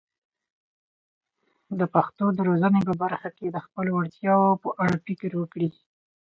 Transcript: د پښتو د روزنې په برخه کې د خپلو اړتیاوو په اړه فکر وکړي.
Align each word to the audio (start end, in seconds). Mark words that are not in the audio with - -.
د 1.79 1.81
پښتو 1.93 2.25
د 2.37 2.39
روزنې 2.49 2.81
په 2.87 2.93
برخه 3.03 3.29
کې 3.37 3.47
د 3.51 3.57
خپلو 3.65 3.91
اړتیاوو 4.01 4.59
په 4.63 4.69
اړه 4.83 4.95
فکر 5.05 5.31
وکړي. 5.37 5.69